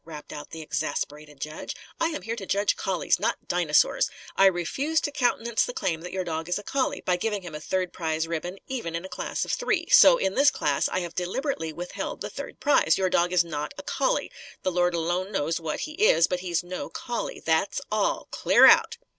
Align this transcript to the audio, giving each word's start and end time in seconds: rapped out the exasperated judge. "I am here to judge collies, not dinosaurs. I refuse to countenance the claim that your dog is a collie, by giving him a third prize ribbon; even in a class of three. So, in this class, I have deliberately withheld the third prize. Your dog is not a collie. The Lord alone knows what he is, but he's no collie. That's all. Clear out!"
rapped 0.03 0.33
out 0.33 0.49
the 0.49 0.63
exasperated 0.63 1.39
judge. 1.39 1.75
"I 1.99 2.07
am 2.07 2.23
here 2.23 2.35
to 2.35 2.47
judge 2.47 2.75
collies, 2.75 3.19
not 3.19 3.47
dinosaurs. 3.47 4.09
I 4.35 4.47
refuse 4.47 4.99
to 5.01 5.11
countenance 5.11 5.63
the 5.63 5.75
claim 5.75 6.01
that 6.01 6.11
your 6.11 6.23
dog 6.23 6.49
is 6.49 6.57
a 6.57 6.63
collie, 6.63 7.01
by 7.01 7.17
giving 7.17 7.43
him 7.43 7.53
a 7.53 7.59
third 7.61 7.93
prize 7.93 8.27
ribbon; 8.27 8.57
even 8.65 8.95
in 8.95 9.05
a 9.05 9.09
class 9.09 9.45
of 9.45 9.51
three. 9.51 9.85
So, 9.91 10.17
in 10.17 10.33
this 10.33 10.49
class, 10.49 10.89
I 10.89 11.01
have 11.01 11.13
deliberately 11.13 11.71
withheld 11.71 12.21
the 12.21 12.31
third 12.31 12.59
prize. 12.59 12.97
Your 12.97 13.11
dog 13.11 13.31
is 13.31 13.43
not 13.43 13.75
a 13.77 13.83
collie. 13.83 14.31
The 14.63 14.71
Lord 14.71 14.95
alone 14.95 15.31
knows 15.31 15.59
what 15.59 15.81
he 15.81 15.91
is, 16.03 16.25
but 16.25 16.39
he's 16.39 16.63
no 16.63 16.89
collie. 16.89 17.39
That's 17.39 17.79
all. 17.91 18.27
Clear 18.31 18.65
out!" 18.65 18.97